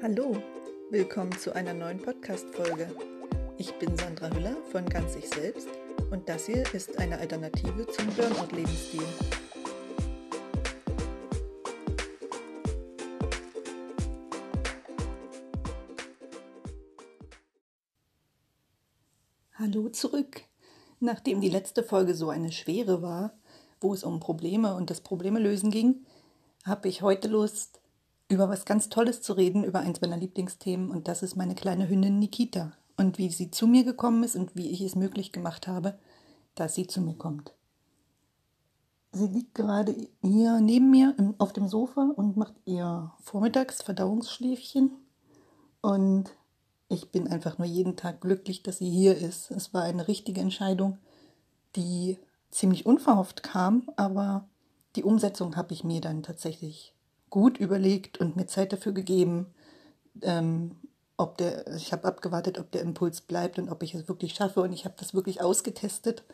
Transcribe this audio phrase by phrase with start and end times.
[0.00, 0.40] Hallo,
[0.90, 2.88] willkommen zu einer neuen Podcast-Folge.
[3.56, 5.66] Ich bin Sandra Hüller von Ganz Ich Selbst
[6.12, 9.02] und das hier ist eine Alternative zum Burnout-Lebensstil.
[19.54, 20.42] Hallo zurück.
[21.00, 23.36] Nachdem die letzte Folge so eine schwere war,
[23.80, 26.06] wo es um Probleme und das Probleme lösen ging,
[26.64, 27.80] habe ich heute Lust,
[28.28, 31.88] über was ganz Tolles zu reden, über eins meiner Lieblingsthemen und das ist meine kleine
[31.88, 35.66] Hündin Nikita und wie sie zu mir gekommen ist und wie ich es möglich gemacht
[35.66, 35.98] habe,
[36.54, 37.54] dass sie zu mir kommt.
[39.12, 44.90] Sie liegt gerade hier neben mir auf dem Sofa und macht ihr Vormittagsverdauungsschläfchen
[45.80, 46.30] und
[46.90, 49.50] ich bin einfach nur jeden Tag glücklich, dass sie hier ist.
[49.50, 50.98] Es war eine richtige Entscheidung,
[51.76, 52.18] die
[52.50, 54.46] ziemlich unverhofft kam, aber
[54.96, 56.94] die Umsetzung habe ich mir dann tatsächlich
[57.30, 59.46] gut überlegt und mir Zeit dafür gegeben.
[60.22, 60.76] Ähm,
[61.16, 64.60] ob der, ich habe abgewartet, ob der Impuls bleibt und ob ich es wirklich schaffe.
[64.60, 66.24] Und ich habe das wirklich ausgetestet,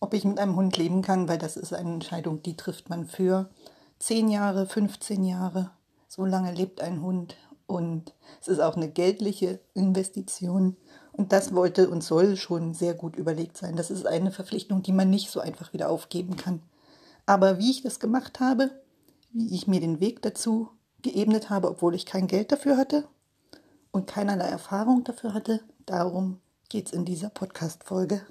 [0.00, 3.06] ob ich mit einem Hund leben kann, weil das ist eine Entscheidung, die trifft man
[3.06, 3.50] für
[3.98, 5.70] 10 Jahre, 15 Jahre.
[6.08, 7.36] So lange lebt ein Hund.
[7.66, 10.76] Und es ist auch eine geldliche Investition.
[11.12, 13.76] Und das wollte und soll schon sehr gut überlegt sein.
[13.76, 16.62] Das ist eine Verpflichtung, die man nicht so einfach wieder aufgeben kann.
[17.26, 18.70] Aber wie ich das gemacht habe,
[19.32, 20.70] wie ich mir den Weg dazu
[21.02, 23.08] geebnet habe, obwohl ich kein Geld dafür hatte
[23.90, 25.60] und keinerlei Erfahrung dafür hatte.
[25.86, 28.26] Darum geht es in dieser Podcast-Folge.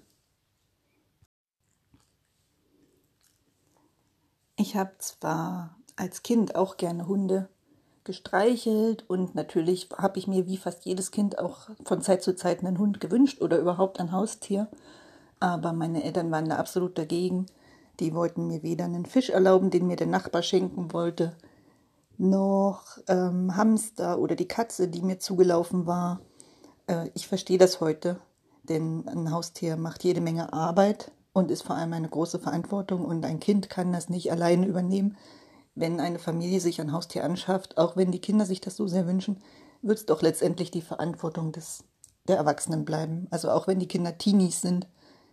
[4.55, 7.47] Ich habe zwar als Kind auch gerne Hunde
[8.03, 12.59] gestreichelt und natürlich habe ich mir wie fast jedes Kind auch von Zeit zu Zeit
[12.59, 14.67] einen Hund gewünscht oder überhaupt ein Haustier.
[15.39, 17.45] Aber meine Eltern waren da absolut dagegen.
[17.99, 21.35] Die wollten mir weder einen Fisch erlauben, den mir der Nachbar schenken wollte,
[22.17, 26.21] noch ähm, Hamster oder die Katze, die mir zugelaufen war.
[26.87, 28.19] Äh, ich verstehe das heute,
[28.63, 33.25] denn ein Haustier macht jede Menge Arbeit und ist vor allem eine große Verantwortung und
[33.25, 35.17] ein Kind kann das nicht alleine übernehmen.
[35.75, 39.07] Wenn eine Familie sich ein Haustier anschafft, auch wenn die Kinder sich das so sehr
[39.07, 39.41] wünschen,
[39.81, 41.85] wird es doch letztendlich die Verantwortung des,
[42.27, 43.27] der Erwachsenen bleiben.
[43.31, 44.87] Also auch wenn die Kinder Teenies sind,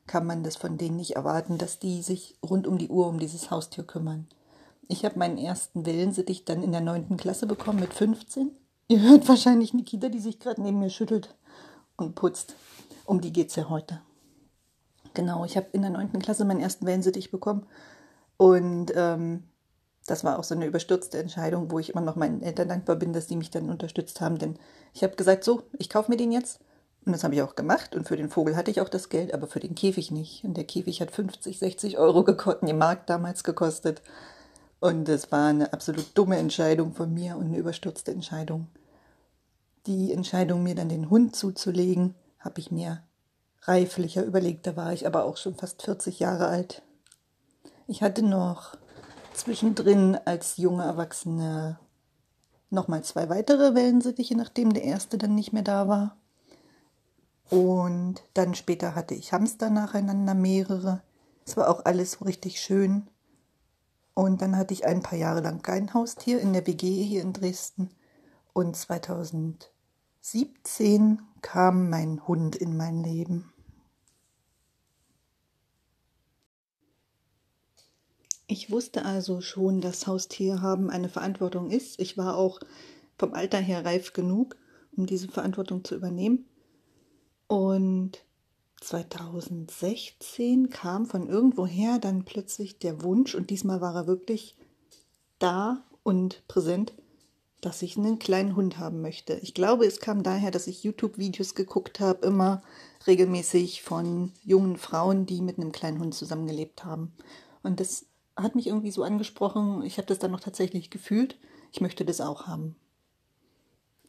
[0.06, 3.18] kann man das von denen nicht erwarten, dass die sich rund um die Uhr um
[3.18, 4.26] dieses Haustier kümmern.
[4.88, 8.52] Ich habe meinen ersten Wellensittich dann in der neunten Klasse bekommen mit 15.
[8.88, 11.34] Ihr hört wahrscheinlich Nikita, die sich gerade neben mir schüttelt
[11.96, 12.54] und putzt.
[13.04, 14.00] Um die geht es ja heute.
[15.14, 17.66] Genau, ich habe in der neunten Klasse meinen ersten Wellensittich bekommen.
[18.36, 19.44] Und ähm,
[20.06, 23.12] das war auch so eine überstürzte Entscheidung, wo ich immer noch meinen Eltern dankbar bin,
[23.12, 24.38] dass die mich dann unterstützt haben.
[24.38, 24.56] Denn
[24.92, 26.60] ich habe gesagt, so, ich kaufe mir den jetzt
[27.06, 27.94] und das habe ich auch gemacht.
[27.94, 30.42] Und für den Vogel hatte ich auch das Geld, aber für den Käfig nicht.
[30.42, 34.02] Und der Käfig hat 50, 60 Euro gekostet, im Markt damals gekostet.
[34.80, 38.66] Und es war eine absolut dumme Entscheidung von mir und eine überstürzte Entscheidung.
[39.86, 43.04] Die Entscheidung, mir dann den Hund zuzulegen, habe ich mir
[43.62, 44.66] reiflicher überlegt.
[44.66, 46.82] Da war ich aber auch schon fast 40 Jahre alt.
[47.86, 48.76] Ich hatte noch
[49.32, 51.78] zwischendrin als junge Erwachsene
[52.70, 56.16] nochmal zwei weitere Wellensittiche, nachdem der erste dann nicht mehr da war.
[57.48, 61.02] Und dann später hatte ich Hamster nacheinander mehrere.
[61.44, 63.08] Es war auch alles so richtig schön.
[64.14, 67.32] Und dann hatte ich ein paar Jahre lang kein Haustier in der WG hier in
[67.32, 67.90] Dresden.
[68.52, 73.52] Und 2017 kam mein Hund in mein Leben.
[78.48, 82.00] Ich wusste also schon, dass Haustier haben eine Verantwortung ist.
[82.00, 82.60] Ich war auch
[83.18, 84.56] vom Alter her reif genug,
[84.96, 86.46] um diese Verantwortung zu übernehmen.
[87.48, 88.24] Und
[88.80, 94.56] 2016 kam von irgendwoher dann plötzlich der Wunsch, und diesmal war er wirklich
[95.38, 96.92] da und präsent,
[97.60, 99.34] dass ich einen kleinen Hund haben möchte.
[99.42, 102.62] Ich glaube, es kam daher, dass ich YouTube-Videos geguckt habe, immer
[103.06, 107.12] regelmäßig von jungen Frauen, die mit einem kleinen Hund zusammengelebt haben.
[107.62, 108.06] Und das
[108.36, 109.82] hat mich irgendwie so angesprochen.
[109.82, 111.38] Ich habe das dann noch tatsächlich gefühlt.
[111.72, 112.76] Ich möchte das auch haben.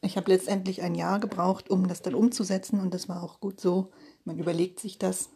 [0.02, 3.60] Ich habe letztendlich ein Jahr gebraucht, um das dann umzusetzen und das war auch gut
[3.60, 3.92] so.
[4.26, 5.30] Man überlegt sich das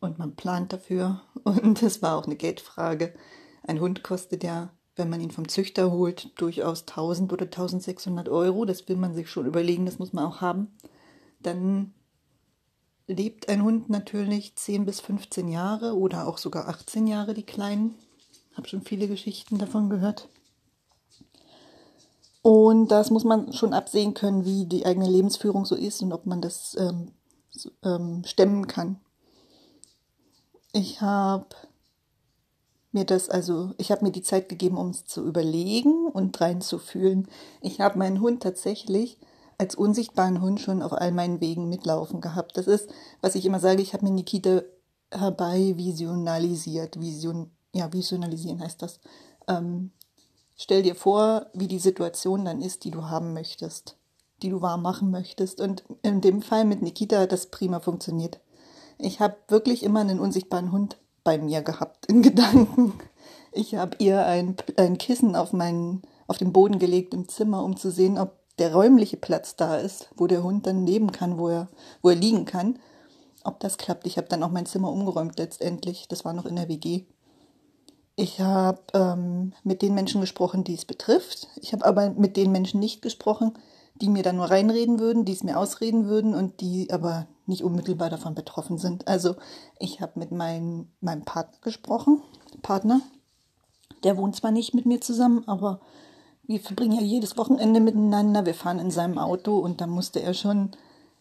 [0.00, 3.14] und man plant dafür und es war auch eine Geldfrage.
[3.62, 8.64] Ein Hund kostet ja, wenn man ihn vom Züchter holt, durchaus 1000 oder 1600 Euro.
[8.64, 10.68] Das will man sich schon überlegen, das muss man auch haben.
[11.40, 11.94] Dann
[13.06, 17.94] lebt ein Hund natürlich 10 bis 15 Jahre oder auch sogar 18 Jahre, die Kleinen.
[18.50, 20.28] Ich habe schon viele Geschichten davon gehört.
[22.42, 26.26] Und das muss man schon absehen können, wie die eigene Lebensführung so ist und ob
[26.26, 27.12] man das ähm,
[27.84, 28.98] ähm, stemmen kann.
[30.72, 31.46] Ich habe
[32.90, 37.28] mir das, also ich habe mir die Zeit gegeben, um es zu überlegen und reinzufühlen.
[37.60, 39.18] Ich habe meinen Hund tatsächlich
[39.58, 42.56] als unsichtbaren Hund schon auf all meinen Wegen mitlaufen gehabt.
[42.56, 42.90] Das ist,
[43.20, 44.62] was ich immer sage, ich habe mir Nikita
[45.10, 46.98] herbei visionalisiert.
[46.98, 48.98] Vision, ja, visualisieren heißt das.
[49.46, 49.92] Ähm,
[50.62, 53.96] stell dir vor, wie die Situation dann ist, die du haben möchtest,
[54.42, 55.60] die du wahr machen möchtest.
[55.60, 58.40] Und in dem Fall mit Nikita hat das prima funktioniert.
[58.98, 62.94] Ich habe wirklich immer einen unsichtbaren Hund bei mir gehabt, in Gedanken.
[63.50, 67.76] Ich habe ihr ein, ein Kissen auf, meinen, auf den Boden gelegt im Zimmer, um
[67.76, 71.48] zu sehen, ob der räumliche Platz da ist, wo der Hund dann leben kann, wo
[71.48, 71.68] er,
[72.00, 72.78] wo er liegen kann.
[73.44, 74.06] Ob das klappt.
[74.06, 76.06] Ich habe dann auch mein Zimmer umgeräumt letztendlich.
[76.06, 77.06] Das war noch in der WG.
[78.14, 81.48] Ich habe ähm, mit den Menschen gesprochen, die es betrifft.
[81.56, 83.54] Ich habe aber mit den Menschen nicht gesprochen,
[83.94, 87.64] die mir dann nur reinreden würden, die es mir ausreden würden und die aber nicht
[87.64, 89.08] unmittelbar davon betroffen sind.
[89.08, 89.36] Also
[89.78, 92.22] ich habe mit mein, meinem Partner gesprochen,
[92.62, 93.00] Partner.
[94.04, 95.80] Der wohnt zwar nicht mit mir zusammen, aber
[96.44, 98.44] wir verbringen ja jedes Wochenende miteinander.
[98.44, 100.72] Wir fahren in seinem Auto und da musste er schon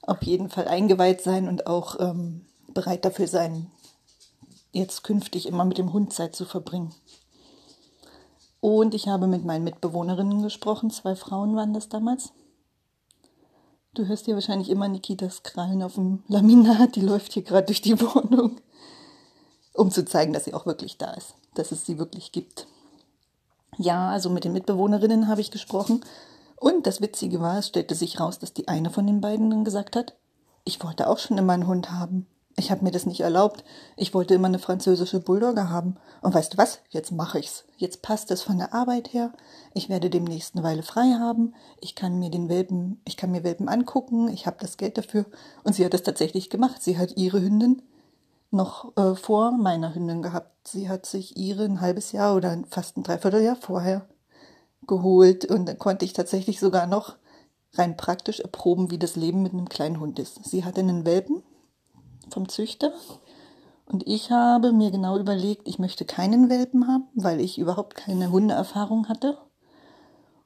[0.01, 3.67] auf jeden Fall eingeweiht sein und auch ähm, bereit dafür sein,
[4.71, 6.93] jetzt künftig immer mit dem Hund Zeit zu verbringen.
[8.59, 12.31] Und ich habe mit meinen Mitbewohnerinnen gesprochen, zwei Frauen waren das damals.
[13.93, 17.81] Du hörst hier wahrscheinlich immer Nikitas Krallen auf dem Laminat, die läuft hier gerade durch
[17.81, 18.61] die Wohnung,
[19.73, 22.67] um zu zeigen, dass sie auch wirklich da ist, dass es sie wirklich gibt.
[23.77, 26.05] Ja, also mit den Mitbewohnerinnen habe ich gesprochen.
[26.55, 29.65] Und das Witzige war, es stellte sich raus, dass die eine von den beiden dann
[29.65, 30.15] gesagt hat,
[30.63, 32.27] ich wollte auch schon immer einen Hund haben.
[32.61, 33.63] Ich habe mir das nicht erlaubt.
[33.97, 35.95] Ich wollte immer eine französische Bulldogge haben.
[36.21, 36.81] Und weißt du was?
[36.91, 37.63] Jetzt mache ich's.
[37.75, 39.33] Jetzt passt es von der Arbeit her.
[39.73, 41.55] Ich werde demnächst eine Weile frei haben.
[41.79, 44.27] Ich kann mir den Welpen, ich kann mir Welpen angucken.
[44.27, 45.25] Ich habe das Geld dafür.
[45.63, 46.83] Und sie hat es tatsächlich gemacht.
[46.83, 47.81] Sie hat ihre Hündin
[48.51, 50.67] noch äh, vor meiner Hündin gehabt.
[50.67, 54.05] Sie hat sich ihre ein halbes Jahr oder fast ein Dreivierteljahr vorher
[54.85, 57.15] geholt und dann konnte ich tatsächlich sogar noch
[57.73, 60.45] rein praktisch erproben, wie das Leben mit einem kleinen Hund ist.
[60.45, 61.41] Sie hatte einen Welpen
[62.31, 62.91] vom Züchter
[63.85, 68.31] und ich habe mir genau überlegt, ich möchte keinen Welpen haben, weil ich überhaupt keine
[68.31, 69.37] Hundeerfahrung hatte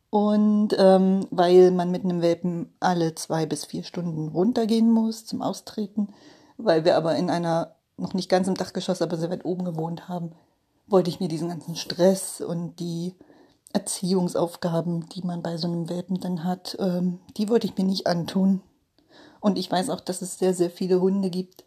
[0.10, 5.42] und ähm, weil man mit einem Welpen alle zwei bis vier Stunden runtergehen muss zum
[5.42, 6.08] Austreten,
[6.58, 10.08] weil wir aber in einer noch nicht ganz im Dachgeschoss, aber sehr weit oben gewohnt
[10.08, 10.32] haben,
[10.88, 13.16] wollte ich mir diesen ganzen Stress und die
[13.74, 18.08] Erziehungsaufgaben, die man bei so einem Welpen dann hat, ähm, die wollte ich mir nicht
[18.08, 18.62] antun.
[19.40, 21.64] Und ich weiß auch, dass es sehr, sehr viele Hunde gibt,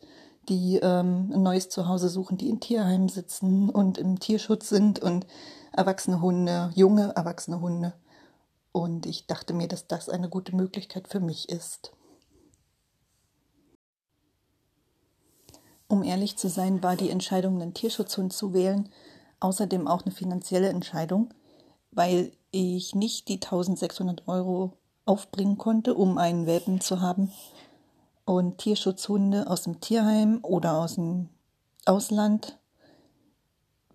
[0.49, 5.26] die ähm, ein neues Zuhause suchen, die in Tierheimen sitzen und im Tierschutz sind und
[5.73, 7.94] erwachsene Hunde, junge erwachsene Hunde.
[8.73, 11.93] Und ich dachte mir, dass das eine gute Möglichkeit für mich ist.
[15.88, 18.91] Um ehrlich zu sein, war die Entscheidung, einen Tierschutzhund zu wählen,
[19.41, 21.32] außerdem auch eine finanzielle Entscheidung,
[21.91, 24.77] weil ich nicht die 1600 Euro
[25.08, 27.32] aufbringen konnte, um einen Welpen zu haben.
[28.25, 31.31] Und Tierschutzhunde aus dem Tierheim oder aus dem
[31.87, 32.58] Ausland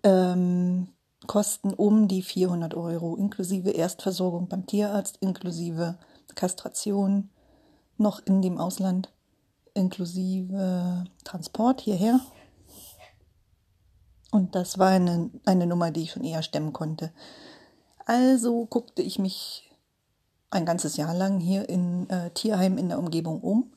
[0.02, 0.88] ähm,
[1.26, 5.96] kosten um die 400 Euro, inklusive Erstversorgung beim Tierarzt, inklusive
[6.34, 7.30] Kastration
[7.96, 9.10] noch in dem Ausland
[9.74, 12.20] inklusive Transport hierher.
[14.30, 17.12] Und das war eine, eine Nummer, die ich schon eher stemmen konnte.
[18.06, 19.63] Also guckte ich mich
[20.54, 23.72] ein ganzes Jahr lang hier in äh, Tierheim in der Umgebung um.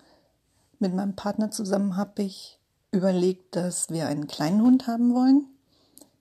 [0.80, 2.60] Mit meinem Partner zusammen habe ich
[2.92, 5.46] überlegt, dass wir einen kleinen Hund haben wollen.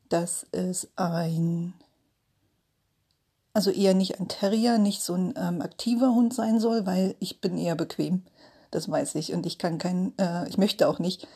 [0.08, 1.74] Dass es ein,
[3.52, 7.40] also eher nicht ein Terrier, nicht so ein ähm, aktiver Hund sein soll, weil ich
[7.40, 8.22] bin eher bequem
[8.70, 9.32] das weiß ich.
[9.32, 11.26] Und ich kann kein, äh, ich möchte auch nicht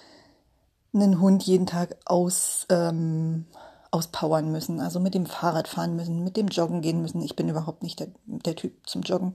[0.93, 3.47] einen Hund jeden Tag aus, ähm,
[3.91, 7.23] auspowern müssen, also mit dem Fahrrad fahren müssen, mit dem Joggen gehen müssen.
[7.23, 9.35] Ich bin überhaupt nicht der, der Typ zum Joggen.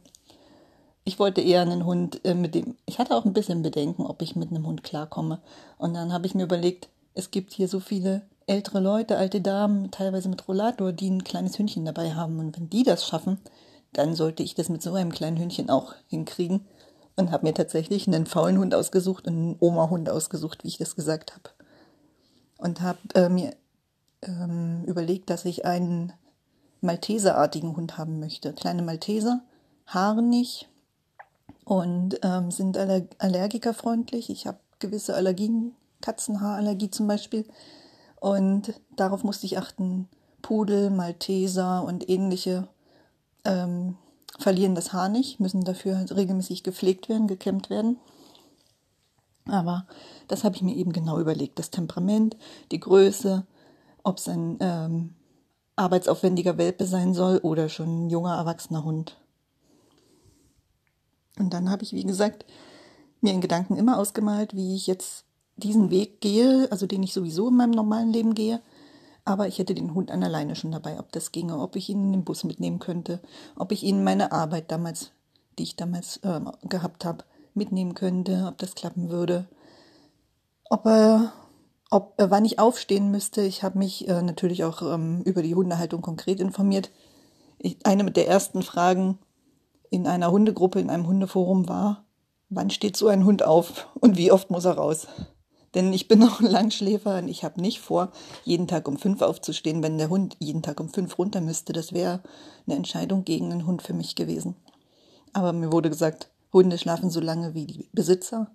[1.03, 4.21] Ich wollte eher einen Hund äh, mit dem, ich hatte auch ein bisschen Bedenken, ob
[4.21, 5.39] ich mit einem Hund klarkomme.
[5.77, 9.91] Und dann habe ich mir überlegt, es gibt hier so viele ältere Leute, alte Damen,
[9.91, 12.39] teilweise mit Rollator, die ein kleines Hündchen dabei haben.
[12.39, 13.39] Und wenn die das schaffen,
[13.93, 16.65] dann sollte ich das mit so einem kleinen Hündchen auch hinkriegen
[17.15, 20.95] und habe mir tatsächlich einen faulen Hund ausgesucht und einen Oma-Hund ausgesucht, wie ich das
[20.95, 21.49] gesagt habe.
[22.57, 23.53] Und habe äh, mir
[24.21, 26.13] ähm, überlegt, dass ich einen
[26.81, 28.53] Malteserartigen Hund haben möchte.
[28.53, 29.41] Kleine Malteser,
[29.87, 30.67] haarenig
[31.63, 34.29] und ähm, sind aller allergikerfreundlich.
[34.29, 37.45] Ich habe gewisse Allergien, Katzenhaarallergie zum Beispiel.
[38.19, 40.07] Und darauf musste ich achten.
[40.41, 42.67] Pudel, Malteser und ähnliche
[43.45, 43.97] ähm,
[44.37, 47.97] verlieren das Haar nicht, müssen dafür halt regelmäßig gepflegt werden, gekämmt werden.
[49.47, 49.87] Aber
[50.27, 51.57] das habe ich mir eben genau überlegt.
[51.57, 52.37] Das Temperament,
[52.71, 53.45] die Größe,
[54.05, 55.13] ob es ein ähm,
[55.75, 59.17] arbeitsaufwendiger Welpe sein soll oder schon ein junger, erwachsener Hund.
[61.37, 62.45] Und dann habe ich, wie gesagt,
[63.21, 65.25] mir in Gedanken immer ausgemalt, wie ich jetzt
[65.57, 68.61] diesen Weg gehe, also den ich sowieso in meinem normalen Leben gehe.
[69.25, 71.89] Aber ich hätte den Hund an der Leine schon dabei, ob das ginge, ob ich
[71.89, 73.19] ihn in den Bus mitnehmen könnte,
[73.55, 75.11] ob ich ihn meine Arbeit damals,
[75.57, 79.47] die ich damals äh, gehabt habe, mitnehmen könnte, ob das klappen würde.
[80.69, 81.33] Ob er,
[81.89, 83.41] ob, äh, wann ich aufstehen müsste.
[83.41, 86.91] Ich habe mich äh, natürlich auch ähm, über die Hundehaltung konkret informiert.
[87.59, 89.19] Ich, eine der ersten Fragen
[89.89, 92.05] in einer Hundegruppe, in einem Hundeforum war,
[92.49, 95.07] wann steht so ein Hund auf und wie oft muss er raus?
[95.73, 98.11] Denn ich bin noch ein Langschläfer und ich habe nicht vor,
[98.43, 101.73] jeden Tag um fünf aufzustehen, wenn der Hund jeden Tag um fünf runter müsste.
[101.73, 102.21] Das wäre
[102.65, 104.55] eine Entscheidung gegen einen Hund für mich gewesen.
[105.33, 108.49] Aber mir wurde gesagt, Hunde schlafen so lange wie die Besitzer.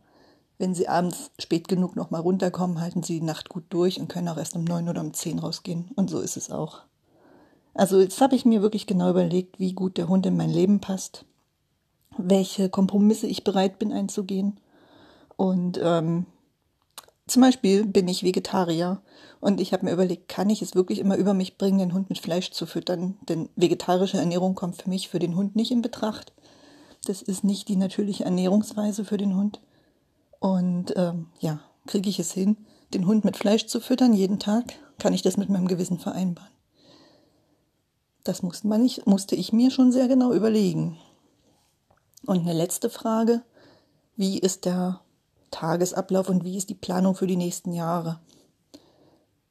[0.60, 4.28] Wenn sie abends spät genug nochmal runterkommen, halten sie die Nacht gut durch und können
[4.28, 5.88] auch erst um neun oder um zehn rausgehen.
[5.96, 6.82] Und so ist es auch.
[7.72, 10.78] Also jetzt habe ich mir wirklich genau überlegt, wie gut der Hund in mein Leben
[10.78, 11.24] passt,
[12.18, 14.60] welche Kompromisse ich bereit bin einzugehen.
[15.38, 16.26] Und ähm,
[17.26, 19.00] zum Beispiel bin ich Vegetarier
[19.40, 22.10] und ich habe mir überlegt, kann ich es wirklich immer über mich bringen, den Hund
[22.10, 23.16] mit Fleisch zu füttern?
[23.30, 26.34] Denn vegetarische Ernährung kommt für mich für den Hund nicht in Betracht.
[27.06, 29.58] Das ist nicht die natürliche Ernährungsweise für den Hund.
[30.40, 32.56] Und ähm, ja, kriege ich es hin,
[32.92, 34.64] den Hund mit Fleisch zu füttern jeden Tag?
[34.98, 36.50] Kann ich das mit meinem Gewissen vereinbaren?
[38.24, 40.98] Das musste, man nicht, musste ich mir schon sehr genau überlegen.
[42.26, 43.42] Und eine letzte Frage,
[44.16, 45.00] wie ist der
[45.50, 48.20] Tagesablauf und wie ist die Planung für die nächsten Jahre?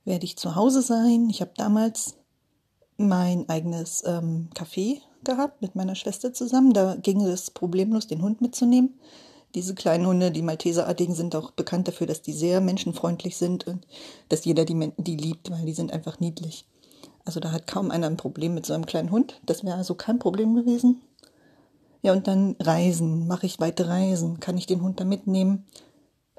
[0.05, 1.29] Werde ich zu Hause sein?
[1.29, 2.15] Ich habe damals
[2.97, 6.73] mein eigenes ähm, Café gehabt mit meiner Schwester zusammen.
[6.73, 8.99] Da ging es problemlos, den Hund mitzunehmen.
[9.55, 13.85] Diese kleinen Hunde, die Malteserartigen, sind auch bekannt dafür, dass die sehr menschenfreundlich sind und
[14.29, 16.65] dass jeder die, die liebt, weil die sind einfach niedlich.
[17.25, 19.39] Also da hat kaum einer ein Problem mit so einem kleinen Hund.
[19.45, 21.01] Das wäre also kein Problem gewesen.
[22.01, 23.27] Ja, und dann Reisen.
[23.27, 24.39] Mache ich weite Reisen?
[24.39, 25.65] Kann ich den Hund da mitnehmen?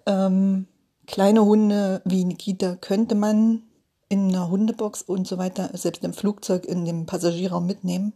[0.06, 0.66] Ähm,
[1.06, 3.62] kleine Hunde wie Nikita könnte man
[4.08, 8.12] in einer Hundebox und so weiter, selbst im Flugzeug, in dem Passagierraum mitnehmen.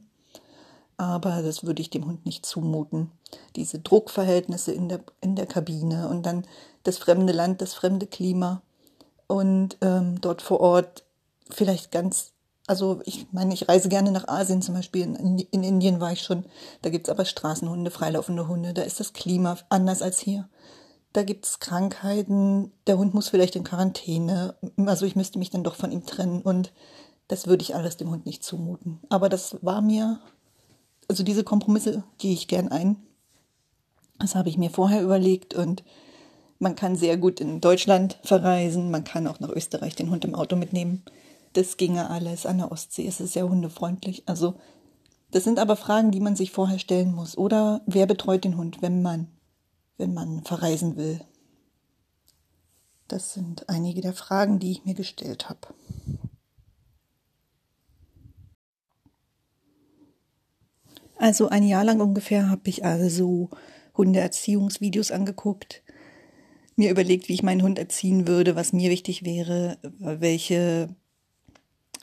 [0.97, 3.11] Aber das würde ich dem Hund nicht zumuten.
[3.57, 6.47] Diese Druckverhältnisse in der, in der Kabine und dann
[6.83, 8.63] das fremde Land, das fremde Klima
[9.27, 11.05] und ähm, dort vor Ort
[11.51, 12.33] vielleicht ganz,
[12.67, 16.23] also ich meine, ich reise gerne nach Asien zum Beispiel, in, in Indien war ich
[16.23, 16.45] schon,
[16.83, 20.49] da gibt es aber Straßenhunde, freilaufende Hunde, da ist das Klima anders als hier
[21.15, 25.63] da gibt es Krankheiten, der Hund muss vielleicht in Quarantäne, also ich müsste mich dann
[25.63, 26.73] doch von ihm trennen und
[27.29, 28.99] das würde ich alles dem Hund nicht zumuten.
[29.09, 30.19] Aber das war mir,
[31.09, 32.97] also diese Kompromisse gehe ich gern ein.
[34.19, 35.85] Das habe ich mir vorher überlegt und
[36.59, 40.35] man kann sehr gut in Deutschland verreisen, man kann auch nach Österreich den Hund im
[40.35, 41.03] Auto mitnehmen.
[41.53, 42.47] Das ginge alles.
[42.47, 44.25] An der Ostsee ist es sehr hundefreundlich.
[44.27, 44.55] Also
[45.31, 47.37] das sind aber Fragen, die man sich vorher stellen muss.
[47.37, 49.29] Oder wer betreut den Hund, wenn man
[49.97, 51.21] wenn man verreisen will?
[53.09, 55.61] Das sind einige der Fragen, die ich mir gestellt habe.
[61.17, 63.51] Also ein Jahr lang ungefähr habe ich also
[63.97, 65.83] Hundeerziehungsvideos angeguckt,
[66.77, 70.89] mir überlegt, wie ich meinen Hund erziehen würde, was mir wichtig wäre, welche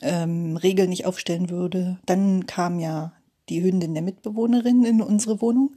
[0.00, 1.98] ähm, Regeln ich aufstellen würde.
[2.06, 3.12] Dann kam ja
[3.48, 5.76] die Hündin der Mitbewohnerin in unsere Wohnung.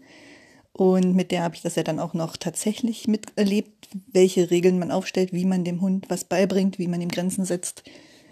[0.71, 4.91] Und mit der habe ich das ja dann auch noch tatsächlich miterlebt, welche Regeln man
[4.91, 7.83] aufstellt, wie man dem Hund was beibringt, wie man ihm Grenzen setzt,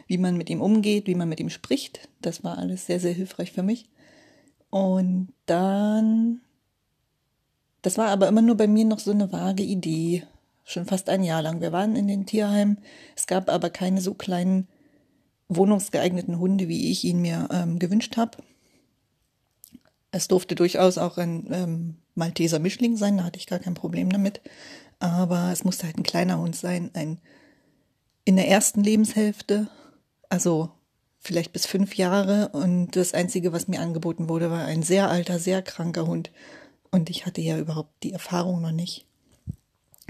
[0.07, 2.09] wie man mit ihm umgeht, wie man mit ihm spricht.
[2.21, 3.89] Das war alles sehr, sehr hilfreich für mich.
[4.69, 6.41] Und dann,
[7.83, 10.23] das war aber immer nur bei mir noch so eine vage Idee,
[10.63, 11.61] schon fast ein Jahr lang.
[11.61, 12.79] Wir waren in den Tierheimen,
[13.15, 14.67] es gab aber keine so kleinen
[15.49, 18.37] wohnungsgeeigneten Hunde, wie ich ihn mir ähm, gewünscht habe.
[20.11, 24.09] Es durfte durchaus auch ein ähm, Malteser Mischling sein, da hatte ich gar kein Problem
[24.11, 24.41] damit.
[24.99, 27.19] Aber es musste halt ein kleiner Hund sein, ein
[28.25, 29.67] in der ersten Lebenshälfte,
[30.29, 30.71] also
[31.19, 32.49] vielleicht bis fünf Jahre.
[32.49, 36.31] Und das Einzige, was mir angeboten wurde, war ein sehr alter, sehr kranker Hund.
[36.93, 39.07] Und ich hatte ja überhaupt die Erfahrung noch nicht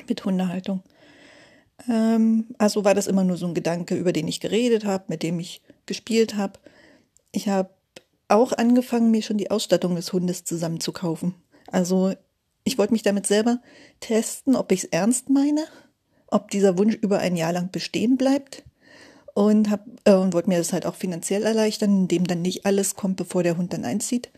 [0.09, 0.83] mit Hundehaltung.
[1.89, 5.23] Ähm, also war das immer nur so ein Gedanke, über den ich geredet habe, mit
[5.23, 6.59] dem ich gespielt habe.
[7.31, 7.69] Ich habe
[8.27, 11.35] auch angefangen, mir schon die Ausstattung des Hundes zusammenzukaufen.
[11.67, 12.15] Also
[12.65, 13.61] ich wollte mich damit selber
[14.01, 15.63] testen, ob ich es ernst meine,
[16.27, 18.63] ob dieser Wunsch über ein Jahr lang bestehen bleibt
[19.33, 19.69] und
[20.03, 23.41] äh, und wollte mir das halt auch finanziell erleichtern, indem dann nicht alles kommt, bevor
[23.41, 24.31] der Hund dann einzieht,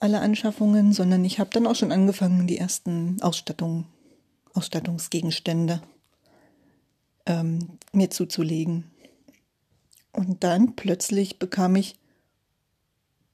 [0.00, 3.86] alle Anschaffungen, sondern ich habe dann auch schon angefangen, die ersten Ausstattung,
[4.54, 5.82] Ausstattungsgegenstände
[7.26, 8.84] ähm, mir zuzulegen.
[10.12, 11.96] Und dann plötzlich bekam ich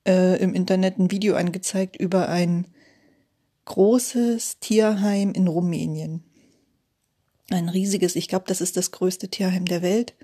[0.06, 2.66] äh, im Internet ein Video angezeigt über ein
[3.64, 6.22] großes Tierheim in Rumänien.
[7.50, 10.14] Ein riesiges, ich glaube, das ist das größte Tierheim der Welt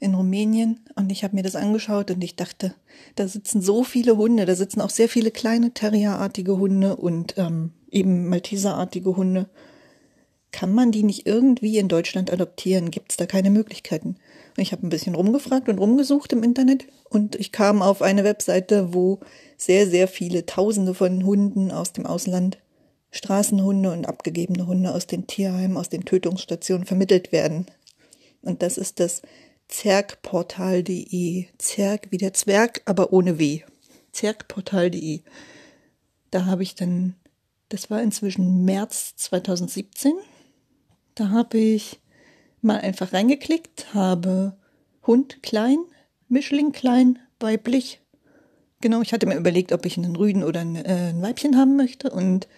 [0.00, 0.80] in Rumänien.
[0.96, 2.74] Und ich habe mir das angeschaut und ich dachte,
[3.14, 7.72] da sitzen so viele Hunde, da sitzen auch sehr viele kleine Terrierartige Hunde und ähm,
[7.90, 9.48] eben Malteserartige Hunde.
[10.52, 12.90] Kann man die nicht irgendwie in Deutschland adoptieren?
[12.90, 14.16] Gibt es da keine Möglichkeiten?
[14.56, 18.24] Und ich habe ein bisschen rumgefragt und rumgesucht im Internet und ich kam auf eine
[18.24, 19.20] Webseite, wo
[19.56, 22.58] sehr, sehr viele Tausende von Hunden aus dem Ausland,
[23.12, 27.66] Straßenhunde und abgegebene Hunde aus den Tierheimen, aus den Tötungsstationen vermittelt werden.
[28.42, 29.22] Und das ist das
[29.70, 31.46] zergportal.de.
[31.58, 33.62] Zerg wie der Zwerg, aber ohne W.
[34.12, 35.22] Zergportal.de.
[36.30, 37.16] Da habe ich dann,
[37.68, 40.12] das war inzwischen März 2017,
[41.14, 42.00] da habe ich
[42.62, 44.56] mal einfach reingeklickt, habe
[45.06, 45.78] Hund klein,
[46.28, 48.00] Mischling klein, weiblich
[48.80, 51.76] Genau, ich hatte mir überlegt, ob ich einen Rüden oder ein, äh, ein Weibchen haben
[51.76, 52.10] möchte.
[52.10, 52.48] Und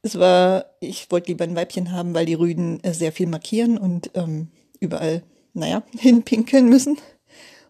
[0.00, 3.76] es war, ich wollte lieber ein Weibchen haben, weil die Rüden äh, sehr viel markieren
[3.76, 4.48] und ähm,
[4.80, 5.22] überall,
[5.52, 6.98] naja, hinpinkeln müssen.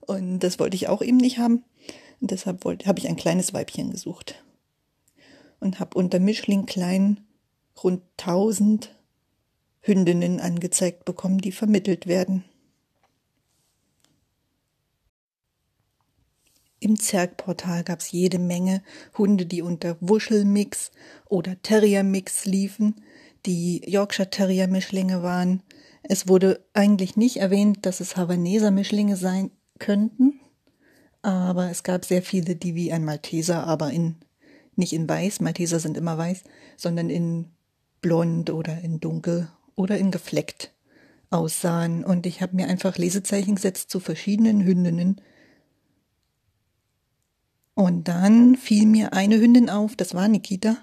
[0.01, 1.65] Und das wollte ich auch eben nicht haben.
[2.21, 4.43] Und deshalb habe ich ein kleines Weibchen gesucht.
[5.61, 7.21] Und habe unter Mischling klein
[7.83, 8.95] rund 1000
[9.81, 12.45] Hündinnen angezeigt bekommen, die vermittelt werden.
[16.79, 18.83] Im Zergportal gab es jede Menge
[19.17, 20.91] Hunde, die unter Wuschelmix
[21.27, 23.05] oder Terriermix liefen,
[23.47, 25.63] die Yorkshire Terrier Mischlinge waren.
[26.03, 30.41] Es wurde eigentlich nicht erwähnt, dass es Havaneser Mischlinge sein könnten,
[31.23, 34.17] aber es gab sehr viele, die wie ein Malteser, aber in
[34.75, 36.45] nicht in weiß, Malteser sind immer weiß,
[36.77, 37.51] sondern in
[38.01, 40.73] blond oder in dunkel oder in gefleckt
[41.31, 42.05] aussahen.
[42.05, 45.21] Und ich habe mir einfach Lesezeichen gesetzt zu verschiedenen Hündinnen,
[47.75, 50.77] und dann fiel mir eine Hündin auf, das war Nikita.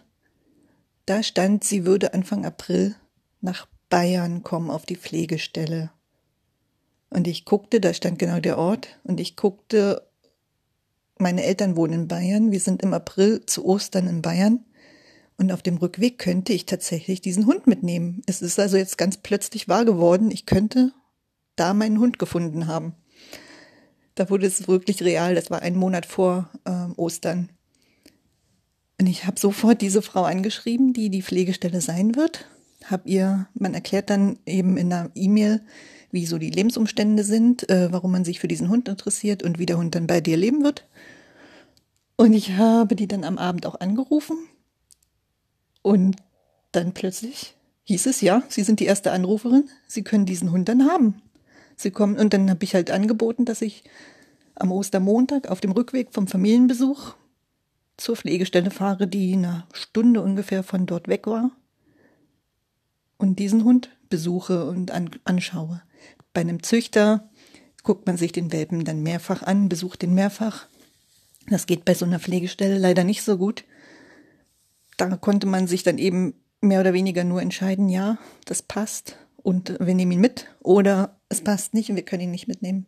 [1.06, 2.96] Da stand, sie würde Anfang April
[3.42, 5.92] nach Bayern kommen auf die Pflegestelle.
[7.10, 10.08] Und ich guckte, da stand genau der Ort, und ich guckte,
[11.18, 14.64] meine Eltern wohnen in Bayern, wir sind im April zu Ostern in Bayern.
[15.38, 18.22] Und auf dem Rückweg könnte ich tatsächlich diesen Hund mitnehmen.
[18.26, 20.94] Es ist also jetzt ganz plötzlich wahr geworden, ich könnte
[21.56, 22.94] da meinen Hund gefunden haben.
[24.16, 25.36] Da wurde es wirklich real.
[25.36, 27.50] Das war ein Monat vor ähm, Ostern.
[29.00, 32.46] Und ich habe sofort diese Frau angeschrieben, die die Pflegestelle sein wird.
[32.86, 35.62] Hab ihr, man erklärt dann eben in einer E-Mail,
[36.12, 39.66] wie so die Lebensumstände sind, äh, warum man sich für diesen Hund interessiert und wie
[39.66, 40.88] der Hund dann bei dir leben wird.
[42.16, 44.38] Und ich habe die dann am Abend auch angerufen.
[45.82, 46.18] Und
[46.72, 50.86] dann plötzlich hieß es, ja, Sie sind die erste Anruferin, Sie können diesen Hund dann
[50.86, 51.22] haben.
[51.76, 53.84] Sie kommen und dann habe ich halt angeboten, dass ich
[54.56, 57.16] am Ostermontag auf dem Rückweg vom Familienbesuch
[57.96, 61.52] zur Pflegestelle fahre, die eine Stunde ungefähr von dort weg war
[63.20, 65.84] und diesen Hund besuche und an, anschaue.
[66.34, 67.30] Bei einem Züchter
[67.84, 70.66] guckt man sich den Welpen dann mehrfach an, besucht den mehrfach.
[71.48, 73.66] Das geht bei so einer Pflegestelle leider nicht so gut.
[74.98, 79.80] Da konnte man sich dann eben mehr oder weniger nur entscheiden, ja, das passt und
[79.80, 82.86] wir nehmen ihn mit oder es passt nicht und wir können ihn nicht mitnehmen.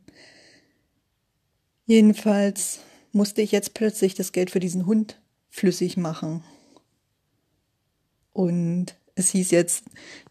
[1.86, 2.80] Jedenfalls
[3.12, 6.44] musste ich jetzt plötzlich das Geld für diesen Hund flüssig machen.
[8.34, 9.86] Und es hieß jetzt,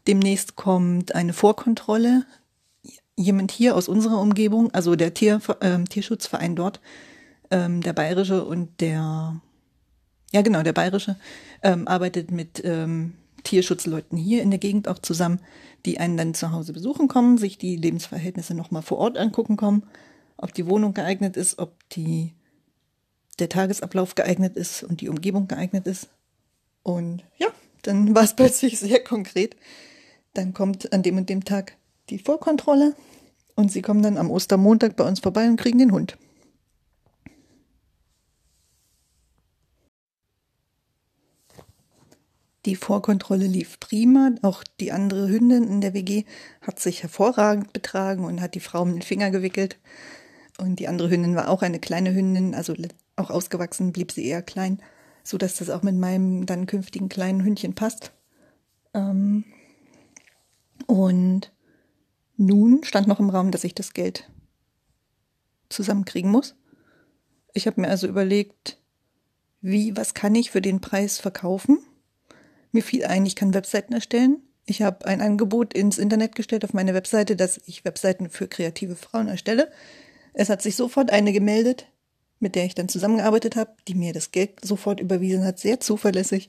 [0.06, 2.26] demnächst kommt eine Vorkontrolle.
[3.16, 6.80] Jemand hier aus unserer Umgebung, also der Tier, äh, Tierschutzverein dort,
[7.50, 9.40] ähm, der bayerische und der,
[10.32, 11.16] ja genau, der bayerische,
[11.62, 15.40] ähm, arbeitet mit ähm, Tierschutzleuten hier in der Gegend auch zusammen,
[15.86, 19.84] die einen dann zu Hause besuchen kommen, sich die Lebensverhältnisse nochmal vor Ort angucken kommen,
[20.36, 22.34] ob die Wohnung geeignet ist, ob die,
[23.38, 26.08] der Tagesablauf geeignet ist und die Umgebung geeignet ist.
[26.82, 27.48] Und ja,
[27.82, 29.56] dann war es plötzlich sehr konkret.
[30.34, 31.76] Dann kommt an dem und dem Tag
[32.08, 32.94] die Vorkontrolle
[33.54, 36.16] und sie kommen dann am Ostermontag bei uns vorbei und kriegen den Hund.
[42.66, 44.32] Die Vorkontrolle lief prima.
[44.42, 46.24] Auch die andere Hündin in der WG
[46.60, 49.78] hat sich hervorragend betragen und hat die Frau mit den Finger gewickelt.
[50.58, 52.74] Und die andere Hündin war auch eine kleine Hündin, also
[53.16, 54.82] auch ausgewachsen, blieb sie eher klein,
[55.22, 58.12] so dass das auch mit meinem dann künftigen kleinen Hündchen passt.
[58.94, 59.44] Ähm
[60.86, 61.52] und
[62.36, 64.30] nun stand noch im Raum, dass ich das Geld
[65.68, 66.56] zusammenkriegen muss.
[67.52, 68.78] Ich habe mir also überlegt,
[69.60, 71.78] wie, was kann ich für den Preis verkaufen?
[72.72, 74.42] Mir fiel ein, ich kann Webseiten erstellen.
[74.64, 78.94] Ich habe ein Angebot ins Internet gestellt auf meine Webseite, dass ich Webseiten für kreative
[78.94, 79.70] Frauen erstelle.
[80.32, 81.86] Es hat sich sofort eine gemeldet,
[82.40, 86.48] mit der ich dann zusammengearbeitet habe, die mir das Geld sofort überwiesen hat, sehr zuverlässig.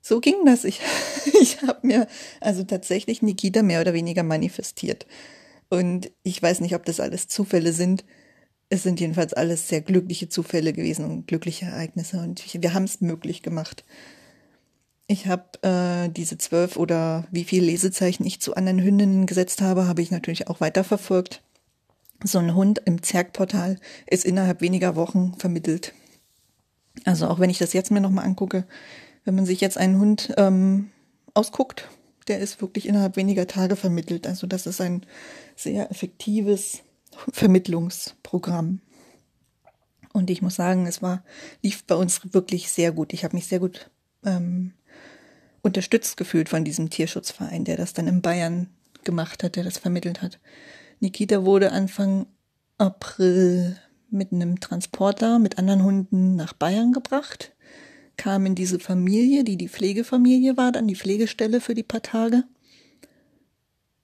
[0.00, 0.64] so ging das.
[0.64, 0.80] Ich,
[1.40, 2.06] ich habe mir
[2.40, 5.06] also tatsächlich Nikita mehr oder weniger manifestiert.
[5.68, 8.04] Und ich weiß nicht, ob das alles Zufälle sind.
[8.70, 12.18] Es sind jedenfalls alles sehr glückliche Zufälle gewesen und glückliche Ereignisse.
[12.18, 13.84] Und wir haben es möglich gemacht.
[15.08, 19.88] Ich habe äh, diese zwölf oder wie viele Lesezeichen ich zu anderen Hündinnen gesetzt habe,
[19.88, 21.42] habe ich natürlich auch weiterverfolgt.
[22.24, 25.94] So ein Hund im Zergportal ist innerhalb weniger Wochen vermittelt.
[27.04, 28.64] Also auch wenn ich das jetzt mir nochmal angucke,
[29.24, 30.90] wenn man sich jetzt einen Hund ähm,
[31.34, 31.88] ausguckt,
[32.28, 34.26] der ist wirklich innerhalb weniger Tage vermittelt.
[34.26, 35.06] Also das ist ein
[35.56, 36.82] sehr effektives
[37.32, 38.80] Vermittlungsprogramm.
[40.12, 41.22] Und ich muss sagen, es war
[41.62, 43.12] lief bei uns wirklich sehr gut.
[43.12, 43.90] Ich habe mich sehr gut
[44.24, 44.72] ähm,
[45.62, 48.68] unterstützt gefühlt von diesem Tierschutzverein, der das dann in Bayern
[49.04, 50.38] gemacht hat, der das vermittelt hat.
[51.00, 52.26] Nikita wurde Anfang
[52.78, 53.76] April
[54.10, 57.52] mit einem Transporter mit anderen Hunden nach Bayern gebracht
[58.20, 62.44] kam in diese Familie, die die Pflegefamilie war, dann die Pflegestelle für die paar Tage.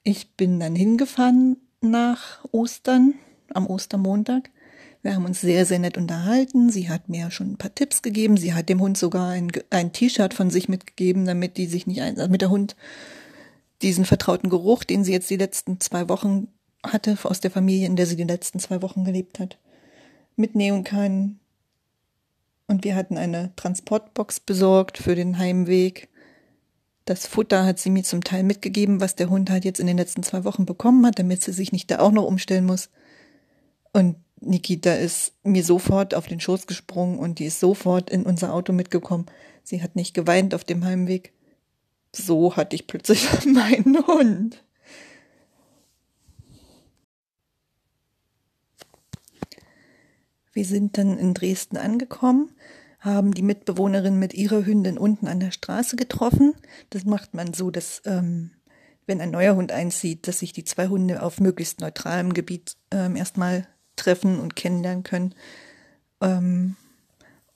[0.04, 3.12] Ich bin dann hingefahren nach Ostern,
[3.52, 4.48] am Ostermontag.
[5.02, 6.70] Wir haben uns sehr, sehr nett unterhalten.
[6.70, 8.38] Sie hat mir schon ein paar Tipps gegeben.
[8.38, 12.00] Sie hat dem Hund sogar ein, ein T-Shirt von sich mitgegeben, damit die sich nicht
[12.00, 12.74] ein, damit der Hund
[13.82, 16.48] diesen vertrauten Geruch, den sie jetzt die letzten zwei Wochen
[16.92, 19.58] hatte, aus der Familie, in der sie die letzten zwei Wochen gelebt hat,
[20.36, 21.38] mitnehmen kann.
[22.66, 26.08] Und wir hatten eine Transportbox besorgt für den Heimweg.
[27.04, 29.96] Das Futter hat sie mir zum Teil mitgegeben, was der Hund halt jetzt in den
[29.96, 32.90] letzten zwei Wochen bekommen hat, damit sie sich nicht da auch noch umstellen muss.
[33.92, 38.52] Und Nikita ist mir sofort auf den Schoß gesprungen und die ist sofort in unser
[38.52, 39.26] Auto mitgekommen.
[39.62, 41.32] Sie hat nicht geweint auf dem Heimweg.
[42.14, 44.62] So hatte ich plötzlich meinen Hund.
[50.56, 52.50] Wir sind dann in Dresden angekommen,
[52.98, 56.54] haben die Mitbewohnerin mit ihrer Hündin unten an der Straße getroffen.
[56.88, 58.52] Das macht man so, dass ähm,
[59.04, 63.16] wenn ein neuer Hund einzieht, dass sich die zwei Hunde auf möglichst neutralem Gebiet ähm,
[63.16, 65.34] erstmal treffen und kennenlernen können.
[66.22, 66.76] Ähm,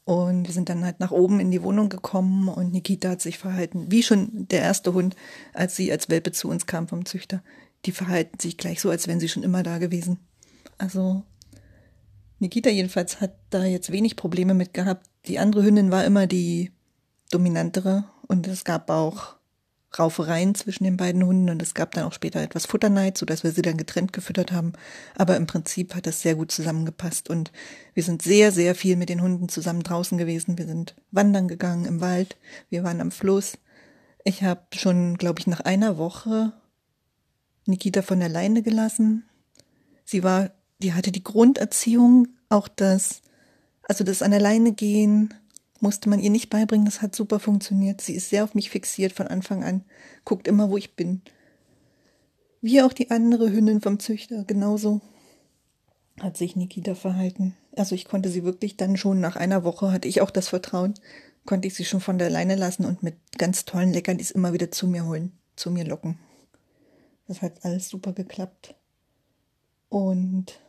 [0.05, 3.39] und wir sind dann halt nach oben in die Wohnung gekommen und Nikita hat sich
[3.39, 5.17] verhalten, wie schon der erste Hund,
[5.55, 7.43] als sie als Welpe zu uns kam vom Züchter.
[7.87, 10.19] Die verhalten sich gleich so, als wären sie schon immer da gewesen.
[10.77, 11.23] Also
[12.41, 15.09] Nikita jedenfalls hat da jetzt wenig Probleme mit gehabt.
[15.27, 16.73] Die andere Hündin war immer die
[17.31, 19.37] dominantere und es gab auch
[19.99, 23.43] Raufereien zwischen den beiden Hunden und es gab dann auch später etwas Futterneid, so dass
[23.43, 24.73] wir sie dann getrennt gefüttert haben.
[25.17, 27.53] Aber im Prinzip hat das sehr gut zusammengepasst und
[27.93, 30.59] wir sind sehr, sehr viel mit den Hunden zusammen draußen gewesen.
[30.59, 32.37] Wir sind wandern gegangen im Wald,
[32.71, 33.59] wir waren am Fluss.
[34.25, 36.53] Ich habe schon, glaube ich, nach einer Woche
[37.67, 39.25] Nikita von der Leine gelassen.
[40.05, 40.51] Sie war
[40.83, 43.23] die hatte die Grunderziehung, auch das,
[43.83, 45.35] also das an alleine gehen,
[45.81, 48.01] musste man ihr nicht beibringen, das hat super funktioniert.
[48.01, 49.85] Sie ist sehr auf mich fixiert von Anfang an,
[50.25, 51.23] guckt immer, wo ich bin.
[52.61, 55.01] Wie auch die andere Hündin vom Züchter, genauso
[56.21, 57.57] hat sich Nikita verhalten.
[57.77, 60.95] Also ich konnte sie wirklich dann schon nach einer Woche, hatte ich auch das Vertrauen,
[61.47, 64.71] konnte ich sie schon von der Leine lassen und mit ganz tollen Leckerlis immer wieder
[64.71, 66.19] zu mir holen, zu mir locken.
[67.27, 68.75] Das hat alles super geklappt.
[69.89, 70.61] Und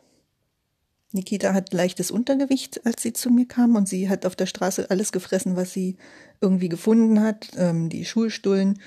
[1.12, 4.90] Nikita hat leichtes Untergewicht, als sie zu mir kam und sie hat auf der Straße
[4.90, 5.96] alles gefressen, was sie
[6.40, 7.48] irgendwie gefunden hat.
[7.56, 8.78] Ähm, die Schulstullen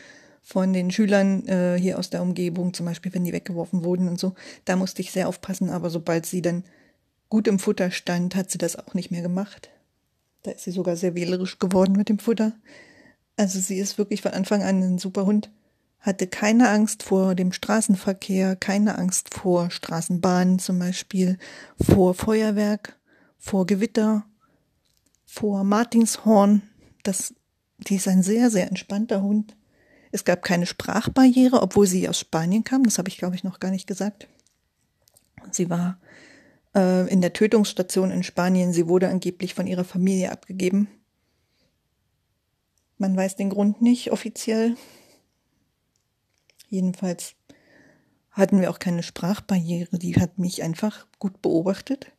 [0.42, 4.20] von den Schülern äh, hier aus der Umgebung, zum Beispiel, wenn die weggeworfen wurden und
[4.20, 4.36] so.
[4.66, 6.64] Da musste ich sehr aufpassen, aber sobald sie dann
[7.30, 9.70] gut im Futter stand, hat sie das auch nicht mehr gemacht.
[10.44, 12.54] Da ist sie sogar sehr wählerisch geworden mit dem Futter.
[13.38, 15.50] Also sie ist wirklich von Anfang an ein super Hund
[16.06, 21.40] hatte keine Angst vor dem Straßenverkehr, keine Angst vor Straßenbahnen zum Beispiel,
[21.82, 23.00] vor Feuerwerk,
[23.40, 24.26] vor Gewitter,
[25.26, 26.62] vor Martinshorn.
[27.02, 27.34] Das,
[27.80, 29.56] die ist ein sehr, sehr entspannter Hund.
[30.12, 32.84] Es gab keine Sprachbarriere, obwohl sie aus Spanien kam.
[32.84, 34.28] Das habe ich, glaube ich, noch gar nicht gesagt.
[35.52, 36.00] Sie war
[36.76, 38.74] äh, in der Tötungsstation in Spanien.
[38.74, 40.88] Sie wurde angeblich von ihrer Familie abgegeben.
[42.98, 44.78] Man weiß den Grund nicht offiziell.
[46.76, 47.36] Jedenfalls
[48.32, 49.98] hatten wir auch keine Sprachbarriere.
[49.98, 52.12] Die hat mich einfach gut beobachtet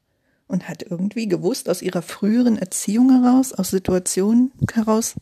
[0.46, 5.14] und hat irgendwie gewusst, aus ihrer früheren Erziehung heraus, aus Situationen heraus,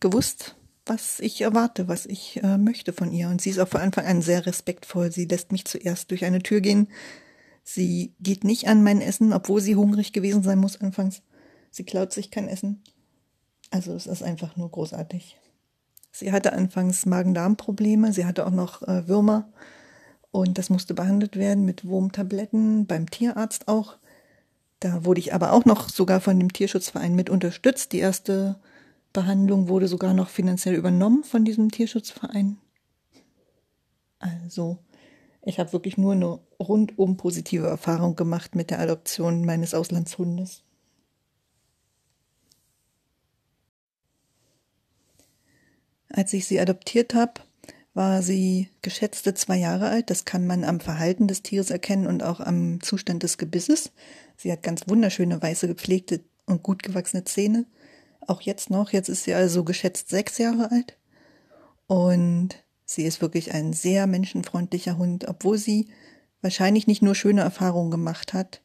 [0.00, 3.28] gewusst, was ich erwarte, was ich äh, möchte von ihr.
[3.28, 5.10] Und sie ist auch von Anfang an sehr respektvoll.
[5.10, 6.88] Sie lässt mich zuerst durch eine Tür gehen.
[7.62, 11.22] Sie geht nicht an mein Essen, obwohl sie hungrig gewesen sein muss anfangs.
[11.70, 12.82] Sie klaut sich kein Essen.
[13.70, 15.38] Also es ist einfach nur großartig.
[16.16, 19.48] Sie hatte anfangs Magen-Darm-Probleme, sie hatte auch noch äh, Würmer
[20.30, 23.96] und das musste behandelt werden mit Wurmtabletten, beim Tierarzt auch.
[24.78, 28.60] Da wurde ich aber auch noch sogar von dem Tierschutzverein mit unterstützt, die erste
[29.12, 32.58] Behandlung wurde sogar noch finanziell übernommen von diesem Tierschutzverein.
[34.20, 34.78] Also,
[35.42, 40.62] ich habe wirklich nur eine rundum positive Erfahrung gemacht mit der Adoption meines Auslandshundes.
[46.16, 47.40] Als ich sie adoptiert habe,
[47.92, 50.10] war sie geschätzte zwei Jahre alt.
[50.10, 53.90] Das kann man am Verhalten des Tieres erkennen und auch am Zustand des Gebisses.
[54.36, 57.66] Sie hat ganz wunderschöne, weiße, gepflegte und gut gewachsene Zähne.
[58.28, 58.92] Auch jetzt noch.
[58.92, 60.96] Jetzt ist sie also geschätzt sechs Jahre alt.
[61.88, 62.50] Und
[62.84, 65.88] sie ist wirklich ein sehr menschenfreundlicher Hund, obwohl sie
[66.42, 68.62] wahrscheinlich nicht nur schöne Erfahrungen gemacht hat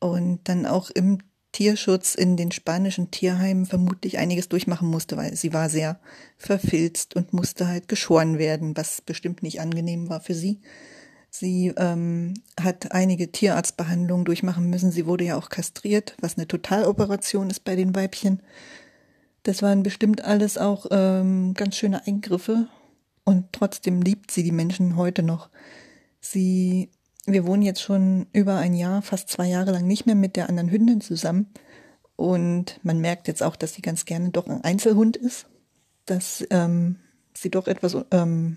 [0.00, 1.18] und dann auch im
[1.52, 6.00] Tierschutz in den spanischen Tierheimen vermutlich einiges durchmachen musste, weil sie war sehr
[6.38, 10.60] verfilzt und musste halt geschoren werden, was bestimmt nicht angenehm war für sie.
[11.30, 14.90] Sie ähm, hat einige Tierarztbehandlungen durchmachen müssen.
[14.90, 18.42] Sie wurde ja auch kastriert, was eine Totaloperation ist bei den Weibchen.
[19.42, 22.68] Das waren bestimmt alles auch ähm, ganz schöne Eingriffe.
[23.24, 25.48] Und trotzdem liebt sie die Menschen heute noch.
[26.20, 26.90] Sie
[27.26, 30.48] wir wohnen jetzt schon über ein Jahr, fast zwei Jahre lang nicht mehr mit der
[30.48, 31.46] anderen Hündin zusammen.
[32.16, 35.46] Und man merkt jetzt auch, dass sie ganz gerne doch ein Einzelhund ist.
[36.04, 36.96] Dass ähm,
[37.32, 38.56] sie doch etwas, ähm,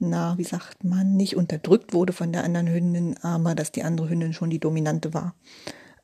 [0.00, 4.08] na, wie sagt man, nicht unterdrückt wurde von der anderen Hündin, aber dass die andere
[4.08, 5.34] Hündin schon die dominante war.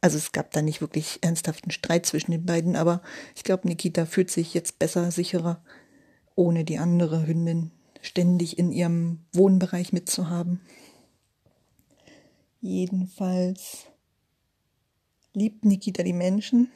[0.01, 3.03] Also es gab da nicht wirklich ernsthaften Streit zwischen den beiden, aber
[3.37, 5.63] ich glaube, Nikita fühlt sich jetzt besser, sicherer,
[6.37, 10.61] ohne die andere Hündin ständig in ihrem Wohnbereich mitzuhaben.
[12.61, 13.87] Jedenfalls
[15.33, 16.71] liebt Nikita die Menschen.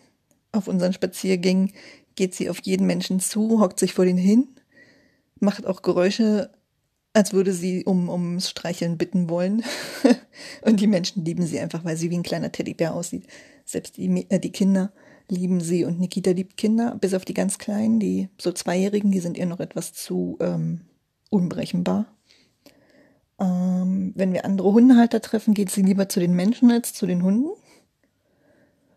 [0.52, 1.72] Auf unseren Spaziergängen
[2.14, 4.48] geht sie auf jeden Menschen zu, hockt sich vor den hin,
[5.40, 6.50] macht auch Geräusche,
[7.12, 9.62] als würde sie um ums Streicheln bitten wollen.
[10.62, 13.26] Und die Menschen lieben sie einfach, weil sie wie ein kleiner Teddybär aussieht.
[13.64, 14.92] Selbst die, äh, die Kinder
[15.28, 19.20] lieben sie und Nikita liebt Kinder, bis auf die ganz Kleinen, die so Zweijährigen, die
[19.20, 20.82] sind ihr noch etwas zu ähm,
[21.34, 22.06] unberechenbar.
[23.40, 27.22] Ähm, wenn wir andere Hundehalter treffen, geht sie lieber zu den Menschen als zu den
[27.22, 27.50] Hunden.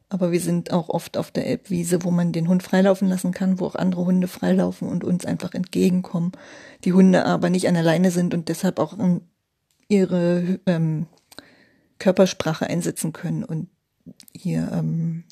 [0.09, 3.59] Aber wir sind auch oft auf der Elbwiese, wo man den Hund freilaufen lassen kann,
[3.59, 6.31] wo auch andere Hunde freilaufen und uns einfach entgegenkommen.
[6.85, 8.95] Die Hunde aber nicht an der Leine sind und deshalb auch
[9.89, 11.07] ihre ähm,
[11.99, 13.67] Körpersprache einsetzen können und
[14.33, 15.23] hier ähm,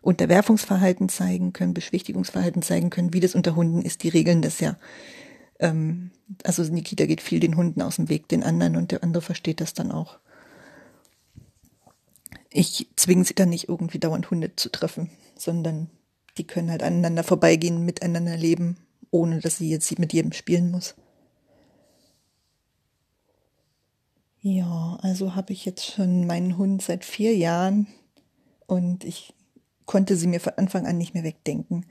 [0.00, 4.02] Unterwerfungsverhalten zeigen können, Beschwichtigungsverhalten zeigen können, wie das unter Hunden ist.
[4.02, 4.76] Die regeln das ja
[5.60, 6.10] ähm,
[6.44, 9.60] also Nikita geht viel den Hunden aus dem Weg, den anderen und der andere versteht
[9.60, 10.18] das dann auch.
[12.50, 15.90] Ich zwinge sie dann nicht irgendwie dauernd Hunde zu treffen, sondern
[16.38, 18.76] die können halt aneinander vorbeigehen, miteinander leben,
[19.10, 20.94] ohne dass sie jetzt mit jedem spielen muss.
[24.40, 27.88] Ja, also habe ich jetzt schon meinen Hund seit vier Jahren
[28.66, 29.34] und ich
[29.86, 31.86] konnte sie mir von Anfang an nicht mehr wegdenken.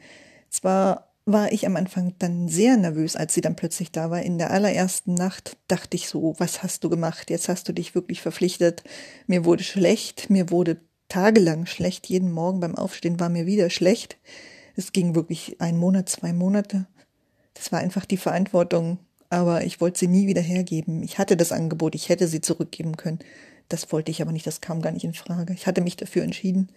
[0.50, 4.22] Zwar war ich am Anfang dann sehr nervös, als sie dann plötzlich da war.
[4.22, 7.32] In der allerersten Nacht dachte ich so, was hast du gemacht?
[7.32, 8.84] Jetzt hast du dich wirklich verpflichtet.
[9.26, 10.78] Mir wurde schlecht, mir wurde
[11.10, 12.08] tagelang schlecht.
[12.08, 14.18] Jeden Morgen beim Aufstehen war mir wieder schlecht.
[14.76, 16.86] Es ging wirklich ein Monat, zwei Monate.
[17.56, 19.00] Das war einfach die Verantwortung.
[19.32, 21.02] Aber ich wollte sie nie wieder hergeben.
[21.02, 23.20] Ich hatte das Angebot, ich hätte sie zurückgeben können.
[23.68, 25.54] Das wollte ich aber nicht, das kam gar nicht in Frage.
[25.54, 26.70] Ich hatte mich dafür entschieden.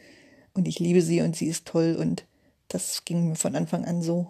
[0.55, 2.25] Und ich liebe sie und sie ist toll und
[2.69, 4.29] das ging mir von Anfang an so.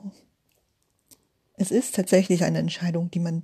[1.57, 3.43] Es ist tatsächlich eine Entscheidung, die man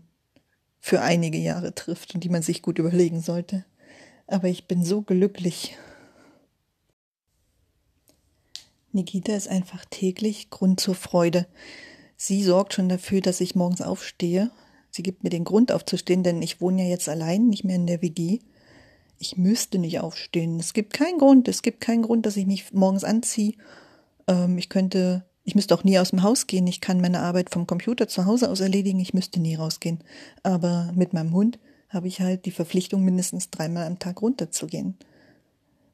[0.80, 3.64] für einige Jahre trifft und die man sich gut überlegen sollte.
[4.26, 5.76] Aber ich bin so glücklich.
[8.92, 11.46] Nikita ist einfach täglich Grund zur Freude.
[12.16, 14.52] Sie sorgt schon dafür, dass ich morgens aufstehe.
[14.90, 17.88] Sie gibt mir den Grund aufzustehen, denn ich wohne ja jetzt allein, nicht mehr in
[17.88, 18.38] der WG.
[19.18, 20.60] Ich müsste nicht aufstehen.
[20.60, 21.48] Es gibt keinen Grund.
[21.48, 23.54] Es gibt keinen Grund, dass ich mich morgens anziehe
[24.28, 26.66] ähm, ich könnte, ich müsste auch nie aus dem Haus gehen.
[26.66, 29.00] Ich kann meine Arbeit vom Computer zu Hause aus erledigen.
[29.00, 29.98] Ich müsste nie rausgehen.
[30.42, 31.58] Aber mit meinem Hund
[31.88, 34.96] habe ich halt die Verpflichtung, mindestens dreimal am Tag runterzugehen.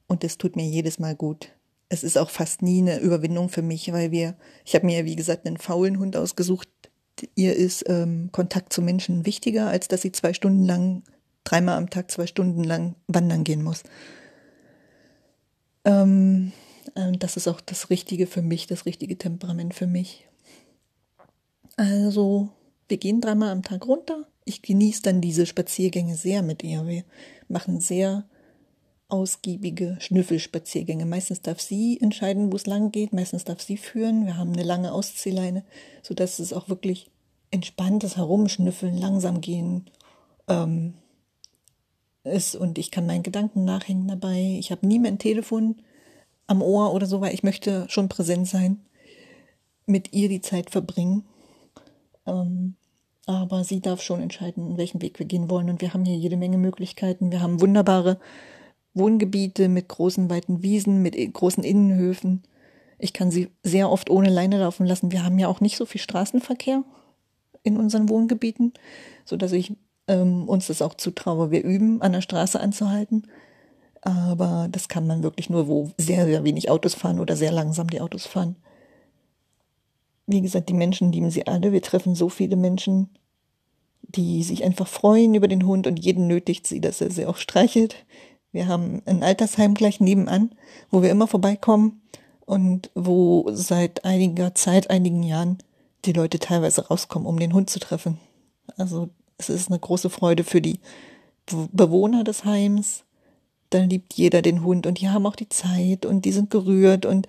[0.07, 1.51] Und das tut mir jedes Mal gut.
[1.89, 5.17] Es ist auch fast nie eine Überwindung für mich, weil wir, ich habe mir, wie
[5.17, 6.69] gesagt, einen faulen Hund ausgesucht.
[7.35, 11.03] Ihr ist ähm, Kontakt zu Menschen wichtiger, als dass sie zwei Stunden lang,
[11.45, 13.83] dreimal am Tag zwei Stunden lang wandern gehen muss.
[15.85, 16.53] Ähm,
[16.95, 20.27] das ist auch das Richtige für mich, das richtige Temperament für mich.
[21.77, 22.51] Also,
[22.89, 24.27] wir gehen dreimal am Tag runter.
[24.45, 26.87] Ich genieße dann diese Spaziergänge sehr mit ihr.
[26.87, 27.05] Wir
[27.49, 28.25] machen sehr
[29.09, 31.07] ausgiebige Schnüffelspaziergänge.
[31.07, 33.13] Meistens darf sie entscheiden, wo es lang geht.
[33.13, 34.27] Meistens darf sie führen.
[34.27, 35.65] Wir haben eine lange Ausziehleine,
[36.03, 37.11] sodass es auch wirklich
[37.51, 39.91] entspanntes Herumschnüffeln, langsam gehen
[40.49, 40.95] ähm,
[42.25, 42.55] ist.
[42.55, 44.57] Und ich kann meinen Gedanken nachhängen dabei.
[44.59, 45.77] Ich habe nie mein Telefon
[46.51, 48.81] am Ohr oder so, weil ich möchte schon präsent sein,
[49.87, 51.25] mit ihr die Zeit verbringen.
[52.27, 52.75] Ähm,
[53.27, 55.71] aber sie darf schon entscheiden, welchen Weg wir gehen wollen.
[55.71, 57.31] Und wir haben hier jede Menge Möglichkeiten.
[57.31, 58.19] Wir haben wunderbare
[58.95, 62.43] Wohngebiete mit großen, weiten Wiesen, mit großen Innenhöfen.
[62.99, 65.13] Ich kann sie sehr oft ohne Leine laufen lassen.
[65.13, 66.83] Wir haben ja auch nicht so viel Straßenverkehr
[67.63, 68.73] in unseren Wohngebieten,
[69.25, 69.77] so dass ich
[70.09, 71.53] ähm, uns das auch zutraue.
[71.53, 73.29] Wir üben, an der Straße anzuhalten.
[74.03, 77.89] Aber das kann man wirklich nur, wo sehr, sehr wenig Autos fahren oder sehr langsam
[77.91, 78.57] die Autos fahren.
[80.27, 81.73] Wie gesagt, die Menschen lieben sie alle.
[81.73, 83.11] Wir treffen so viele Menschen,
[84.03, 87.37] die sich einfach freuen über den Hund und jeden nötigt sie, dass er sie auch
[87.37, 87.97] streichelt.
[88.53, 90.55] Wir haben ein Altersheim gleich nebenan,
[90.91, 92.01] wo wir immer vorbeikommen
[92.47, 95.59] und wo seit einiger Zeit, einigen Jahren,
[96.05, 98.19] die Leute teilweise rauskommen, um den Hund zu treffen.
[98.77, 100.81] Also es ist eine große Freude für die
[101.73, 103.05] Bewohner des Heims,
[103.71, 107.07] dann liebt jeder den Hund und die haben auch die Zeit und die sind gerührt
[107.07, 107.27] und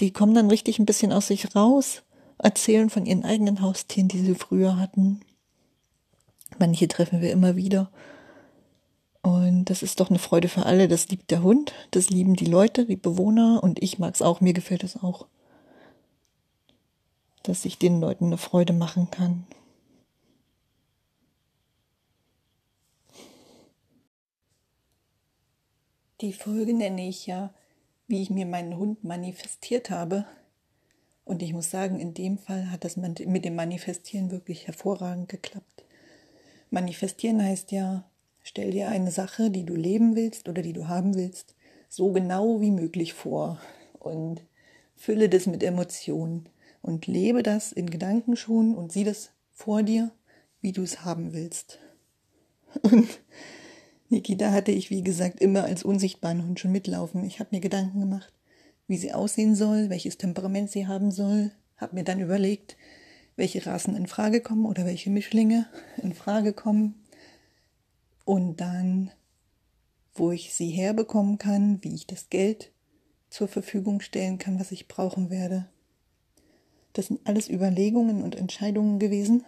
[0.00, 2.02] die kommen dann richtig ein bisschen aus sich raus,
[2.38, 5.20] erzählen von ihren eigenen Haustieren, die sie früher hatten.
[6.58, 7.90] Manche treffen wir immer wieder.
[9.22, 10.88] Und das ist doch eine Freude für alle.
[10.88, 14.40] Das liebt der Hund, das lieben die Leute, die Bewohner und ich mag es auch,
[14.40, 15.26] mir gefällt es auch,
[17.42, 19.46] dass ich den Leuten eine Freude machen kann.
[26.20, 27.54] Die Folge nenne ich ja,
[28.06, 30.26] wie ich mir meinen Hund manifestiert habe.
[31.24, 35.84] Und ich muss sagen, in dem Fall hat das mit dem Manifestieren wirklich hervorragend geklappt.
[36.70, 38.04] Manifestieren heißt ja,
[38.42, 41.54] stell dir eine Sache, die du leben willst oder die du haben willst,
[41.88, 43.58] so genau wie möglich vor
[43.98, 44.42] und
[44.96, 46.48] fülle das mit Emotionen
[46.82, 50.10] und lebe das in Gedanken schon und sieh das vor dir,
[50.60, 51.78] wie du es haben willst.
[52.82, 53.08] Und
[54.10, 57.24] Nikita hatte ich, wie gesagt, immer als unsichtbaren Hund schon mitlaufen.
[57.24, 58.32] Ich habe mir Gedanken gemacht,
[58.88, 62.76] wie sie aussehen soll, welches Temperament sie haben soll, habe mir dann überlegt,
[63.36, 65.66] welche Rassen in Frage kommen oder welche Mischlinge
[66.02, 66.96] in Frage kommen
[68.24, 69.12] und dann,
[70.14, 72.72] wo ich sie herbekommen kann, wie ich das Geld
[73.30, 75.68] zur Verfügung stellen kann, was ich brauchen werde.
[76.94, 79.44] Das sind alles Überlegungen und Entscheidungen gewesen,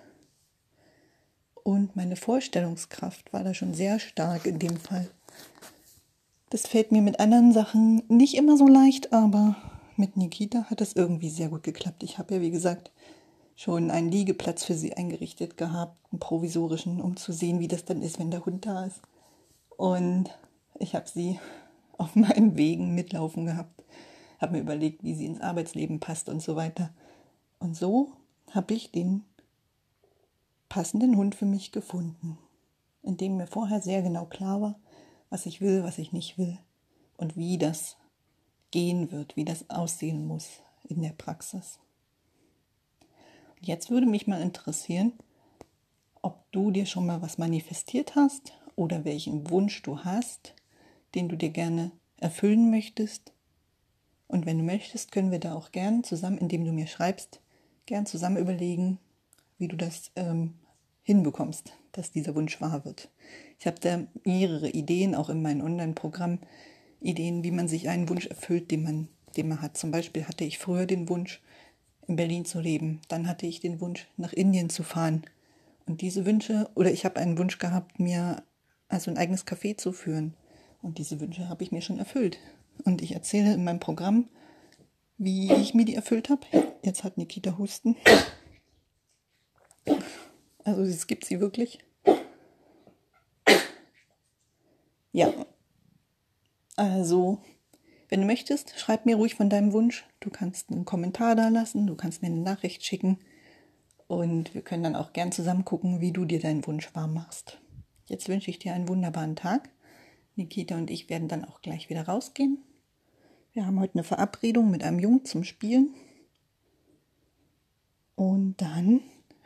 [1.65, 5.09] und meine Vorstellungskraft war da schon sehr stark in dem Fall.
[6.51, 9.57] Das fällt mir mit anderen Sachen nicht immer so leicht, aber
[9.97, 12.03] mit Nikita hat das irgendwie sehr gut geklappt.
[12.03, 12.91] Ich habe ja, wie gesagt,
[13.57, 18.03] schon einen Liegeplatz für sie eingerichtet gehabt, einen provisorischen, um zu sehen, wie das dann
[18.03, 19.01] ist, wenn der Hund da ist.
[19.77, 20.31] Und
[20.79, 21.39] ich habe sie
[21.97, 23.83] auf meinen Wegen mitlaufen gehabt,
[24.41, 26.91] habe mir überlegt, wie sie ins Arbeitsleben passt und so weiter.
[27.61, 28.13] Und so
[28.51, 29.25] habe ich den
[30.73, 32.39] passenden Hund für mich gefunden,
[33.03, 34.81] in dem mir vorher sehr genau klar war,
[35.29, 36.59] was ich will, was ich nicht will
[37.19, 37.99] und wie das
[38.71, 41.79] gehen wird, wie das aussehen muss in der Praxis.
[43.61, 45.13] Jetzt würde mich mal interessieren,
[46.23, 50.55] ob du dir schon mal was manifestiert hast oder welchen Wunsch du hast,
[51.15, 53.35] den du dir gerne erfüllen möchtest.
[54.27, 57.43] Und wenn du möchtest, können wir da auch gern zusammen, indem du mir schreibst,
[57.85, 58.99] gern zusammen überlegen,
[59.59, 60.55] wie du das ähm,
[61.03, 63.11] hinbekommst, dass dieser Wunsch wahr wird.
[63.59, 66.39] Ich habe da mehrere Ideen, auch in meinem Online-Programm,
[67.01, 69.77] Ideen, wie man sich einen Wunsch erfüllt, den man, den man hat.
[69.77, 71.43] Zum Beispiel hatte ich früher den Wunsch,
[72.07, 73.01] in Berlin zu leben.
[73.09, 75.23] Dann hatte ich den Wunsch, nach Indien zu fahren.
[75.87, 78.43] Und diese Wünsche, oder ich habe einen Wunsch gehabt, mir
[78.89, 80.35] also ein eigenes Café zu führen.
[80.81, 82.39] Und diese Wünsche habe ich mir schon erfüllt.
[82.85, 84.29] Und ich erzähle in meinem Programm,
[85.19, 86.47] wie ich mir die erfüllt habe.
[86.83, 87.97] Jetzt hat Nikita Husten.
[90.65, 91.79] Also es gibt sie wirklich.
[95.13, 95.33] Ja.
[96.77, 97.43] Also,
[98.09, 100.05] wenn du möchtest, schreib mir ruhig von deinem Wunsch.
[100.21, 103.19] Du kannst einen Kommentar da lassen, du kannst mir eine Nachricht schicken.
[104.07, 107.61] Und wir können dann auch gern zusammen gucken, wie du dir deinen Wunsch warm machst.
[108.07, 109.71] Jetzt wünsche ich dir einen wunderbaren Tag.
[110.35, 112.59] Nikita und ich werden dann auch gleich wieder rausgehen.
[113.53, 115.95] Wir haben heute eine Verabredung mit einem Jungen zum Spielen.
[118.15, 119.01] Und dann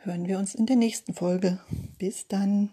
[0.07, 1.59] hören wir uns in der nächsten Folge.
[1.99, 2.69] Bis dann.